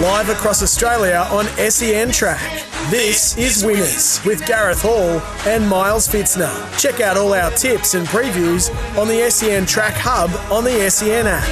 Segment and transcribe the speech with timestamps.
[0.00, 2.64] live across Australia on SEN Track.
[2.90, 6.52] This is Winners with Gareth Hall and Miles Fitzner.
[6.80, 11.28] Check out all our tips and previews on the SEN Track Hub on the SEN
[11.28, 11.44] app.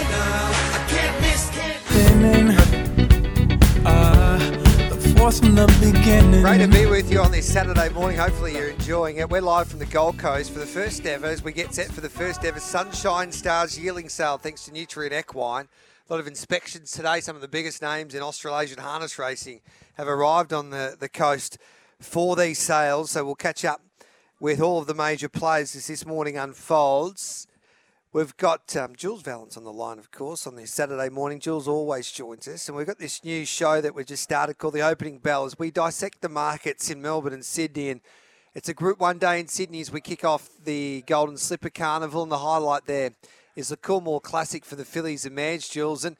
[6.42, 8.18] Great to be with you on this Saturday morning.
[8.18, 9.30] Hopefully, you're enjoying it.
[9.30, 12.00] We're live from the Gold Coast for the first ever as we get set for
[12.00, 15.68] the first ever Sunshine Stars yearling sale thanks to Nutrien Equine.
[16.12, 17.20] Lot of inspections today.
[17.20, 19.62] Some of the biggest names in Australasian harness racing
[19.94, 21.56] have arrived on the, the coast
[22.00, 23.12] for these sales.
[23.12, 23.80] So we'll catch up
[24.38, 27.46] with all of the major players as this morning unfolds.
[28.12, 31.40] We've got um, Jules Valence on the line, of course, on this Saturday morning.
[31.40, 34.74] Jules always joins us, and we've got this new show that we just started called
[34.74, 37.88] The Opening Bell as we dissect the markets in Melbourne and Sydney.
[37.88, 38.02] And
[38.54, 42.22] it's a Group 1 day in Sydney as we kick off the Golden Slipper Carnival,
[42.22, 43.12] and the highlight there
[43.56, 46.04] is the Coolmore Classic for the fillies and mares, Jules.
[46.04, 46.16] And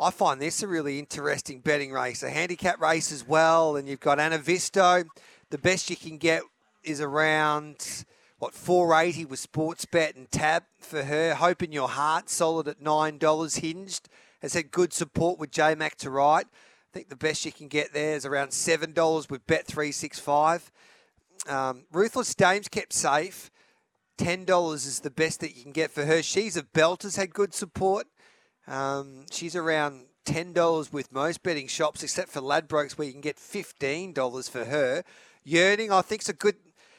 [0.00, 3.76] I find this a really interesting betting race, a handicap race as well.
[3.76, 5.04] And you've got Anavisto.
[5.50, 6.42] The best you can get
[6.82, 8.04] is around
[8.38, 11.34] what 480 with Sportsbet and Tab for her.
[11.34, 13.56] Hope in your heart, solid at nine dollars.
[13.56, 14.08] Hinged
[14.40, 16.46] has had good support with J Mac to right.
[16.46, 19.92] I think the best you can get there is around seven dollars with Bet three
[19.92, 20.72] six five.
[21.48, 23.50] Um, Ruthless Dames kept safe.
[24.18, 26.22] Ten dollars is the best that you can get for her.
[26.22, 28.06] She's a belt has had good support.
[28.66, 33.22] Um, she's around ten dollars with most betting shops, except for Ladbrokes, where you can
[33.22, 35.02] get fifteen dollars for her.
[35.44, 36.56] Yearning, I think, is a good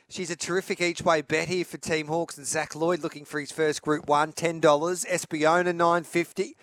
[0.09, 3.39] She's a terrific each way bet here for Team Hawkes and Zac Lloyd looking for
[3.39, 5.05] his first Group One, ten dollars.
[5.05, 6.55] Espiona nine fifty,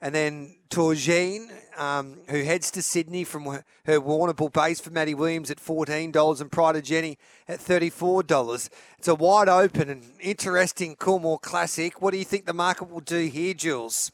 [0.00, 5.14] and then Torgine, um, who heads to Sydney from her, her Warrnambool base for Maddie
[5.14, 8.70] Williams at fourteen dollars, and Pride of Jenni at thirty four dollars.
[8.98, 12.00] It's a wide open and interesting Coolmore Classic.
[12.00, 14.12] What do you think the market will do here, Jules?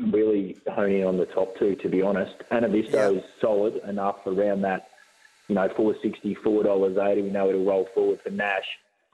[0.00, 2.34] Really honing on the top two, to be honest.
[2.52, 4.86] Anavisto is solid enough around that
[5.50, 7.22] you know, four sixty, four dollars eighty.
[7.22, 8.64] We know it'll roll forward for Nash.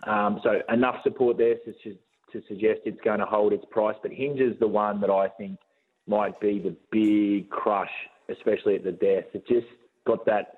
[0.07, 1.97] Um, so enough support there to,
[2.41, 3.97] to suggest it's going to hold its price.
[4.03, 5.59] But Hinge is the one that I think
[6.07, 7.91] might be the big crush,
[8.29, 9.25] especially at the death.
[9.35, 9.67] It just
[10.07, 10.53] got that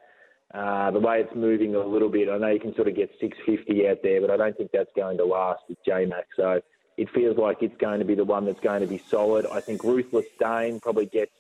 [0.55, 2.29] uh, the way it's moving a little bit.
[2.29, 4.91] I know you can sort of get 650 out there, but I don't think that's
[4.97, 6.25] going to last with JMac.
[6.37, 6.61] So
[6.97, 9.47] it feels like it's going to be the one that's going to be solid.
[9.47, 11.33] I think Ruthless Dane probably gets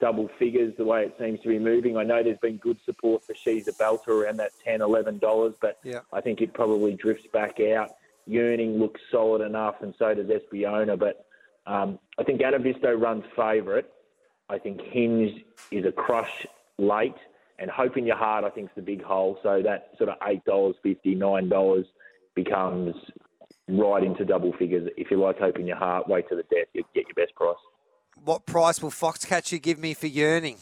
[0.00, 1.96] double figures the way it seems to be moving.
[1.96, 5.78] I know there's been good support for She's a Belter around that $10, $11, but
[5.84, 6.00] yeah.
[6.12, 7.92] I think it probably drifts back out.
[8.26, 10.98] Yearning looks solid enough, and so does Espiona.
[10.98, 11.26] But
[11.66, 13.86] um, I think Anavisto runs favourite.
[14.48, 16.46] I think Hinge is a crush
[16.78, 17.14] late,
[17.58, 19.38] and Hope in Your Heart, I think, is the big hole.
[19.42, 21.84] So that sort of $8.50, $9
[22.34, 22.94] becomes
[23.68, 24.88] right into double figures.
[24.96, 27.34] If you like Hope in Your Heart, wait to the death, you get your best
[27.34, 27.56] price
[28.24, 30.58] what price will Foxcatcher give me for yearning?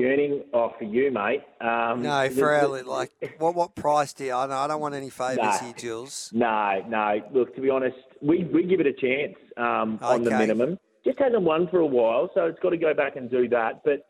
[0.00, 1.42] Yearning, oh, for you, mate.
[1.60, 4.32] Um, no, for our, like, what what price do you?
[4.32, 6.30] I, know, I don't want any favours no, here, Jules.
[6.32, 7.20] No, no.
[7.34, 10.06] Look, to be honest, we, we give it a chance um, okay.
[10.06, 10.78] on the minimum.
[11.04, 13.82] Just hasn't won for a while, so it's got to go back and do that.
[13.84, 14.06] But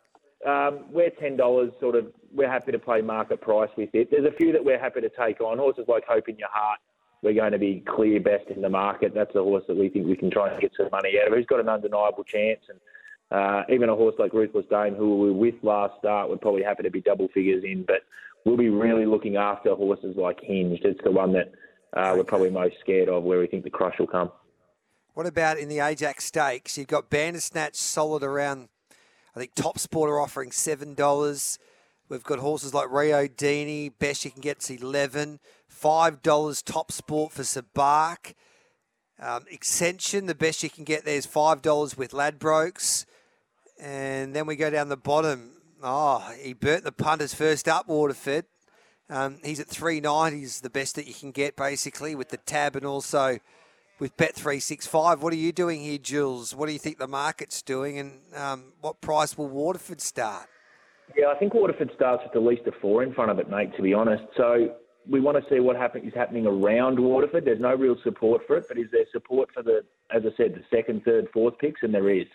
[0.48, 2.06] um, we're ten dollars, sort of.
[2.32, 4.08] We're happy to play market price with it.
[4.12, 5.58] There's a few that we're happy to take on.
[5.58, 6.78] Horses like Hope in Your Heart
[7.22, 9.12] we're going to be clear best in the market.
[9.14, 11.36] That's a horse that we think we can try and get some money out of.
[11.36, 12.78] He's got an undeniable chance, and
[13.30, 16.62] uh, even a horse like Ruthless Dane, who we were with last start, we're probably
[16.62, 17.84] happy to be double figures in.
[17.86, 18.02] But
[18.44, 20.84] we'll be really looking after horses like Hinged.
[20.84, 21.52] It's the one that
[21.94, 24.30] uh, we're probably most scared of, where we think the crush will come.
[25.14, 26.78] What about in the Ajax Stakes?
[26.78, 28.68] You've got Bandersnatch solid around.
[29.34, 31.58] I think Top Sport are offering seven dollars.
[32.08, 33.92] We've got horses like Rio Dini.
[33.97, 35.38] Best you can get is eleven.
[35.70, 38.34] $5 top sport for Sabark.
[39.18, 43.04] Um, Ascension, the best you can get there is $5 with Ladbrokes.
[43.80, 45.52] And then we go down the bottom.
[45.82, 48.44] Oh, he burnt the punters first up, Waterford.
[49.08, 52.76] Um, he's at 390 He's the best that you can get, basically, with the tab
[52.76, 53.38] and also
[53.98, 55.20] with Bet365.
[55.20, 56.54] What are you doing here, Jules?
[56.54, 60.47] What do you think the market's doing and um, what price will Waterford start?
[61.16, 63.82] Yeah, I think Waterford starts at least a four in front of it, mate, to
[63.82, 64.22] be honest.
[64.36, 64.77] So
[65.09, 67.44] we want to see what happen, is happening around Waterford.
[67.44, 69.80] There's no real support for it, but is there support for the,
[70.15, 71.82] as I said, the second, third, fourth picks?
[71.82, 72.27] And there is.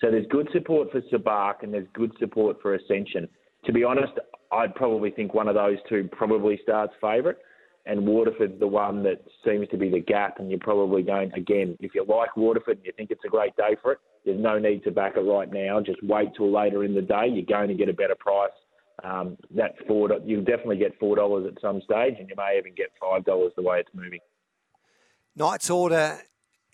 [0.00, 3.28] So there's good support for Sabark and there's good support for Ascension.
[3.64, 4.12] To be honest,
[4.52, 7.36] I'd probably think one of those two probably starts favourite,
[7.86, 10.38] and Waterford's the one that seems to be the gap.
[10.38, 11.76] And you're probably going again.
[11.80, 14.58] If you like Waterford and you think it's a great day for it, there's no
[14.58, 15.80] need to back it right now.
[15.80, 17.26] Just wait till later in the day.
[17.28, 18.50] You're going to get a better price
[19.04, 22.74] um, that four you'll definitely get four dollars at some stage, and you may even
[22.74, 24.20] get five dollars the way it's moving.
[25.34, 26.18] Knight's order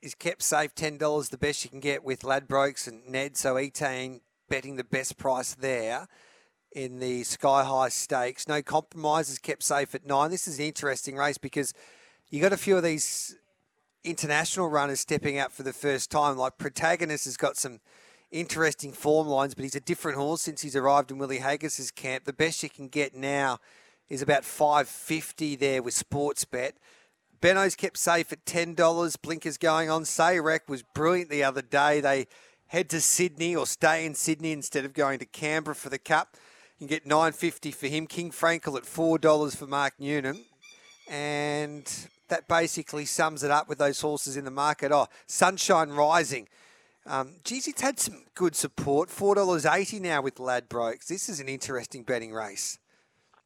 [0.05, 3.39] is kept safe ten dollars, the best you can get with Ladbrokes and Ned.
[3.39, 4.21] So Etain,
[4.51, 6.07] betting the best price there
[6.73, 8.47] in the Sky High Stakes.
[8.47, 10.31] No compromises, kept safe at nine.
[10.31, 11.73] This is an interesting race because
[12.29, 13.37] you got a few of these
[14.05, 16.37] international runners stepping out for the first time.
[16.37, 17.81] Like Protagonist has got some
[18.31, 22.25] interesting form lines, but he's a different horse since he's arrived in Willie Haggas's camp.
[22.25, 23.59] The best you can get now
[24.11, 26.73] is about 550 there with Sportsbet.
[27.45, 29.21] Benno's kept safe at $10.
[29.21, 30.05] Blinkers going on.
[30.05, 32.01] Sayrek was brilliant the other day.
[32.01, 32.27] They
[32.69, 36.39] head to Sydney or stay in Sydney instead of going to Canberra for the Cup.
[36.79, 38.07] You can get 950 for him.
[38.07, 40.39] King Frankel at $4 for Mark Newnham.
[41.11, 41.85] And
[42.29, 44.91] that basically sums it up with those horses in the market.
[44.91, 46.49] Oh, Sunshine Rising.
[47.05, 49.11] Um, geez, it's had some good support.
[49.11, 51.09] $4.80 now with Ladbrokes.
[51.09, 52.79] This is an interesting betting race.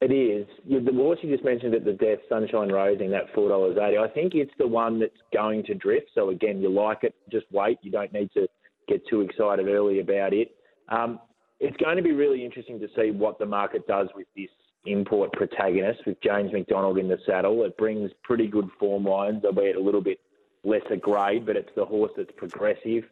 [0.00, 0.46] It is.
[0.68, 4.52] The horse you just mentioned at the death, Sunshine Rising, that $4.80, I think it's
[4.56, 6.10] the one that's going to drift.
[6.14, 7.78] So, again, you like it, just wait.
[7.82, 8.46] You don't need to
[8.86, 10.54] get too excited early about it.
[10.88, 11.18] Um,
[11.58, 14.48] it's going to be really interesting to see what the market does with this
[14.86, 17.64] import protagonist with James McDonald in the saddle.
[17.64, 20.20] It brings pretty good form lines, albeit a little bit
[20.64, 23.04] lesser grade, but it's the horse that's progressive,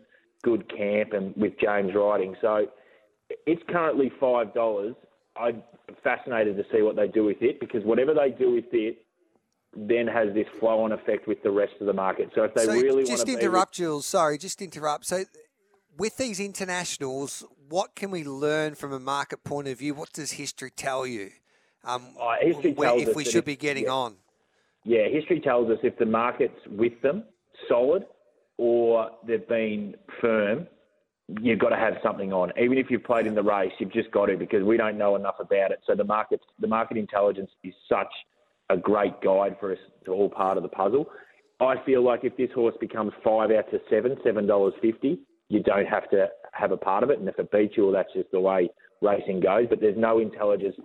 [0.42, 2.36] good camp, and with James riding.
[2.40, 2.66] So
[3.46, 4.94] it's currently five dollars.
[5.38, 5.62] I'm
[6.02, 8.98] fascinated to see what they do with it because whatever they do with it
[9.76, 12.30] then has this flow-on effect with the rest of the market.
[12.34, 14.06] So if they so really want to just interrupt, Jules.
[14.06, 15.04] Sorry, just interrupt.
[15.04, 15.24] So
[15.98, 19.94] with these internationals, what can we learn from a market point of view?
[19.94, 21.30] What does history tell you?
[21.84, 24.16] Um, uh, history tells if we should be getting yeah, on.
[24.84, 27.24] Yeah, history tells us if the market's with them,
[27.68, 28.04] solid,
[28.56, 30.66] or they've been firm,
[31.40, 32.52] you've got to have something on.
[32.58, 35.16] Even if you've played in the race, you've just got to because we don't know
[35.16, 35.80] enough about it.
[35.86, 38.12] So the market, the market intelligence is such
[38.70, 41.06] a great guide for us to all part of the puzzle.
[41.60, 45.62] I feel like if this horse becomes five out to seven, seven dollars fifty, you
[45.62, 47.18] don't have to have a part of it.
[47.18, 48.68] And if it beats you, well, that's just the way
[49.00, 49.66] racing goes.
[49.68, 50.76] But there's no intelligence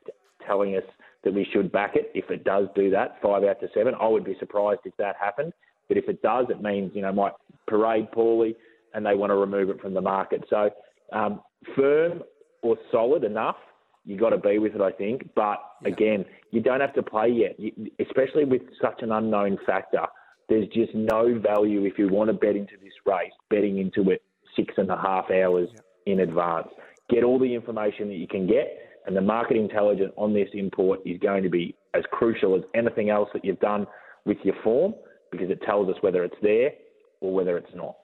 [0.45, 0.83] telling us
[1.23, 3.93] that we should back it if it does do that, five out to seven.
[3.99, 5.53] I would be surprised if that happened.
[5.87, 7.33] But if it does, it means, you know, might
[7.67, 8.55] parade poorly
[8.93, 10.43] and they want to remove it from the market.
[10.49, 10.69] So
[11.13, 11.41] um,
[11.75, 12.21] firm
[12.61, 13.57] or solid enough,
[14.05, 15.29] you got to be with it, I think.
[15.35, 20.05] But again, you don't have to play yet, you, especially with such an unknown factor.
[20.49, 24.21] There's just no value if you want to bet into this race, betting into it
[24.55, 25.69] six and a half hours
[26.05, 26.67] in advance.
[27.09, 30.99] Get all the information that you can get and the market intelligence on this import
[31.05, 33.87] is going to be as crucial as anything else that you've done
[34.25, 34.93] with your form
[35.31, 36.71] because it tells us whether it's there
[37.19, 37.95] or whether it's not.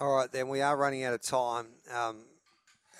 [0.00, 1.66] All right, then we are running out of time.
[1.94, 2.16] Um,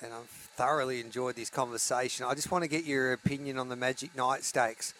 [0.03, 2.27] and I've thoroughly enjoyed this conversation.
[2.29, 4.93] I just want to get your opinion on the Magic Night Stakes.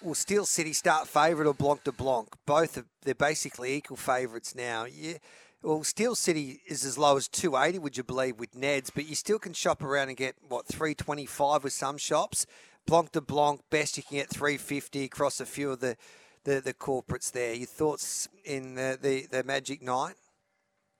[0.00, 2.26] Will Steel City start favourite or Blanc de Blanc?
[2.46, 4.86] Both are, they're basically equal favourites now.
[4.86, 5.18] Yeah,
[5.62, 9.14] well, Steel City is as low as 280, would you believe, with Neds, but you
[9.14, 12.46] still can shop around and get, what, 325 with some shops.
[12.86, 15.98] Blanc de Blanc, best you can get 350 across a few of the,
[16.44, 17.52] the, the corporates there.
[17.52, 20.14] Your thoughts in the, the, the Magic Night?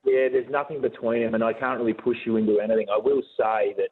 [0.03, 2.87] Yeah, there's nothing between them, and I can't really push you into anything.
[2.91, 3.89] I will say that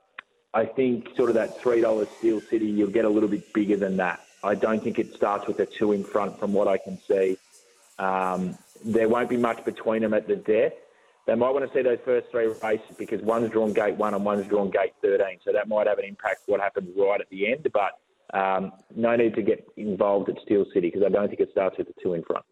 [0.54, 3.98] I think sort of that $3 Steel City, you'll get a little bit bigger than
[3.98, 4.22] that.
[4.44, 7.38] I don't think it starts with a two in front from what I can see.
[8.00, 10.74] Um, there won't be much between them at the death.
[11.28, 14.26] They might want to see those first three races because one's drawn gate one and
[14.26, 15.40] one's drawn gate 13.
[15.46, 17.68] So that might have an impact what happens right at the end.
[17.72, 18.00] But
[18.36, 21.78] um, no need to get involved at Steel City because I don't think it starts
[21.78, 22.46] with the two in front.